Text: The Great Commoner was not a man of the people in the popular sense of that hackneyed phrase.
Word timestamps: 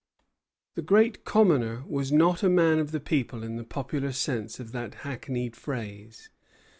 The 0.73 0.81
Great 0.81 1.25
Commoner 1.25 1.83
was 1.85 2.11
not 2.11 2.41
a 2.41 2.49
man 2.49 2.79
of 2.79 2.89
the 2.89 2.99
people 2.99 3.43
in 3.43 3.57
the 3.57 3.63
popular 3.63 4.11
sense 4.11 4.59
of 4.59 4.71
that 4.71 4.95
hackneyed 5.05 5.55
phrase. 5.55 6.29